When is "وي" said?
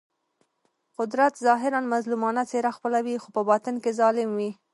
4.37-4.51